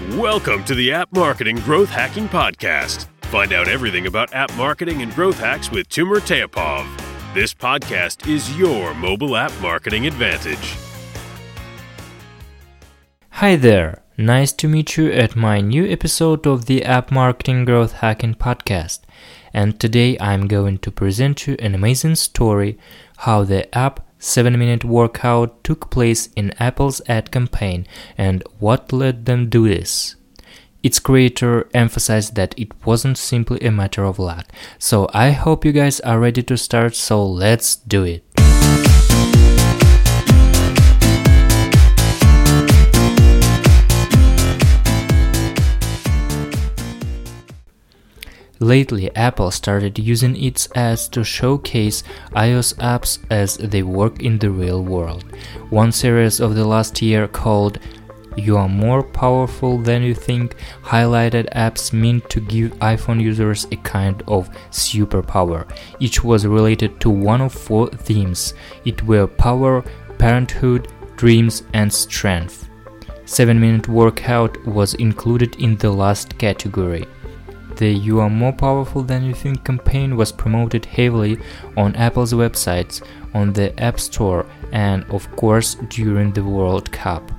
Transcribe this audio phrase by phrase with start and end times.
[0.00, 3.08] Welcome to the App Marketing Growth Hacking Podcast.
[3.22, 6.86] Find out everything about app marketing and growth hacks with Timur Teapov.
[7.34, 10.76] This podcast is your mobile app marketing advantage.
[13.30, 14.04] Hi there.
[14.16, 19.00] Nice to meet you at my new episode of the App Marketing Growth Hacking Podcast.
[19.52, 22.78] And today I'm going to present you an amazing story
[23.16, 27.86] how the app 7 minute workout took place in Apple's ad campaign
[28.16, 30.16] and what led them do this.
[30.82, 34.46] Its creator emphasized that it wasn't simply a matter of luck.
[34.78, 38.24] So I hope you guys are ready to start, so let's do it.
[48.60, 54.50] Lately, Apple started using its ads to showcase iOS apps as they work in the
[54.50, 55.24] real world.
[55.70, 57.78] One series of the last year called
[58.36, 63.76] You Are More Powerful Than You Think highlighted apps meant to give iPhone users a
[63.76, 65.70] kind of superpower.
[66.00, 68.54] Each was related to one of four themes.
[68.84, 69.84] It were power,
[70.18, 72.68] parenthood, dreams, and strength.
[73.24, 77.06] 7 minute workout was included in the last category
[77.78, 81.38] the You Are More Powerful Than You Think campaign was promoted heavily
[81.76, 83.02] on Apple's websites,
[83.34, 87.30] on the App Store, and of course during the World Cup.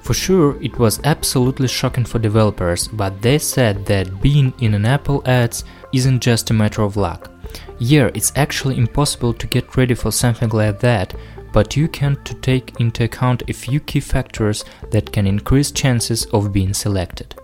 [0.00, 4.86] For sure, it was absolutely shocking for developers, but they said that being in an
[4.86, 7.30] Apple ads isn't just a matter of luck.
[7.78, 11.14] Yeah, it's actually impossible to get ready for something like that,
[11.52, 16.24] but you can to take into account a few key factors that can increase chances
[16.32, 17.34] of being selected.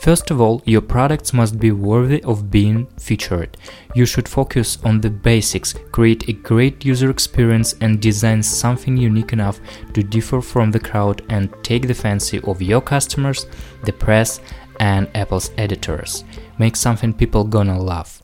[0.00, 3.56] First of all, your products must be worthy of being featured.
[3.94, 9.32] You should focus on the basics, create a great user experience, and design something unique
[9.32, 9.60] enough
[9.94, 13.46] to differ from the crowd and take the fancy of your customers,
[13.84, 14.40] the press,
[14.80, 16.24] and Apple's editors.
[16.58, 18.22] Make something people gonna love.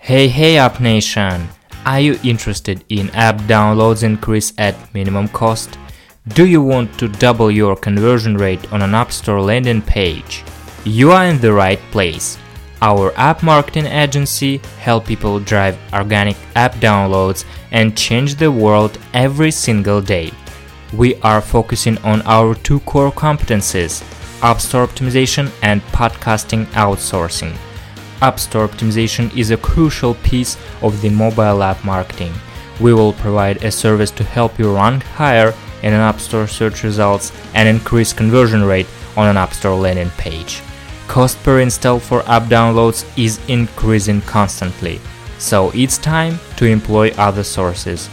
[0.00, 1.48] Hey, hey, App Nation!
[1.84, 5.78] Are you interested in app downloads increase at minimum cost?
[6.34, 10.44] Do you want to double your conversion rate on an App Store landing page?
[10.84, 12.36] You are in the right place.
[12.82, 19.50] Our app marketing agency help people drive organic app downloads and change the world every
[19.50, 20.32] single day.
[20.92, 24.02] We are focusing on our two core competencies,
[24.42, 27.56] App Store optimization and podcasting outsourcing.
[28.22, 32.34] App Store optimization is a crucial piece of the mobile app marketing.
[32.80, 36.82] We will provide a service to help you rank higher in an App Store search
[36.82, 40.62] results and increase conversion rate on an App Store landing page.
[41.08, 45.00] Cost per install for app downloads is increasing constantly,
[45.38, 48.10] so it's time to employ other sources.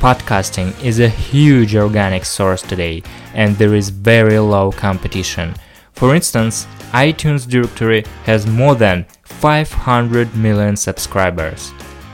[0.00, 3.02] Podcasting is a huge organic source today,
[3.34, 5.54] and there is very low competition.
[5.92, 11.72] For instance, iTunes directory has more than 500 million subscribers.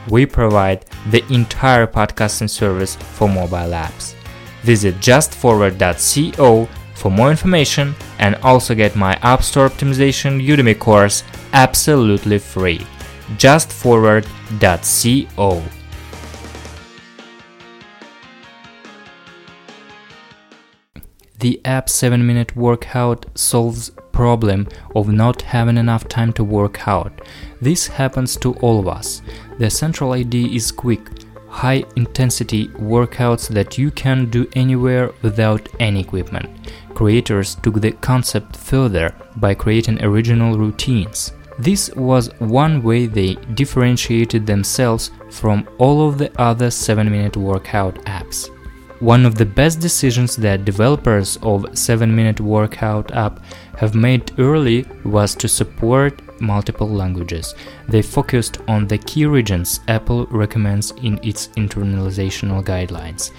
[0.09, 4.13] We provide the entire podcasting service for mobile apps.
[4.63, 12.39] Visit justforward.co for more information and also get my App Store Optimization Udemy course absolutely
[12.39, 12.85] free.
[13.37, 15.63] justforward.co
[21.39, 27.21] The app 7 minute workout solves problem of not having enough time to work out.
[27.61, 29.21] This happens to all of us.
[29.57, 30.99] The central idea is quick,
[31.49, 36.47] high intensity workouts that you can do anywhere without any equipment.
[36.93, 41.33] Creators took the concept further by creating original routines.
[41.57, 47.95] This was one way they differentiated themselves from all of the other 7 minute workout
[48.05, 48.49] apps.
[49.01, 53.41] One of the best decisions that developers of 7 minute workout app
[53.77, 57.55] have made early was to support multiple languages.
[57.87, 63.31] They focused on the key regions Apple recommends in its internalizational guidelines.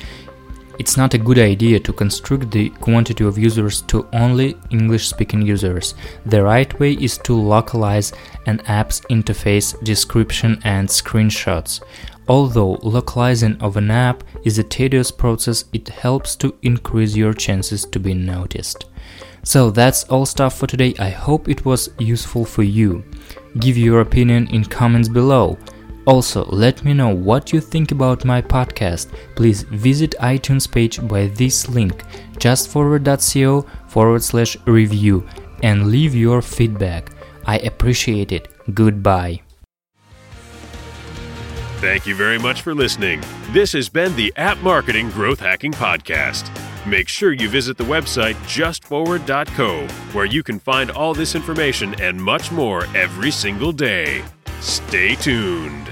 [0.81, 5.43] It's not a good idea to constrict the quantity of users to only English speaking
[5.43, 5.95] users.
[6.25, 8.15] The right way is to localize
[8.47, 11.83] an app's interface, description, and screenshots.
[12.29, 17.85] Although localizing of an app is a tedious process, it helps to increase your chances
[17.85, 18.87] to be noticed.
[19.43, 20.95] So that's all stuff for today.
[20.99, 23.05] I hope it was useful for you.
[23.59, 25.59] Give your opinion in comments below.
[26.07, 29.13] Also, let me know what you think about my podcast.
[29.37, 32.05] Please visit iTunes page by this link,
[32.39, 35.27] justforward.co forward slash review,
[35.63, 37.13] and leave your feedback.
[37.47, 38.49] I appreciate it.
[38.75, 39.43] Goodbye.
[41.81, 43.23] Thank you very much for listening.
[43.53, 46.51] This has been the App Marketing Growth Hacking Podcast.
[46.87, 52.21] Make sure you visit the website justforward.co, where you can find all this information and
[52.21, 54.23] much more every single day.
[54.61, 55.90] Stay tuned.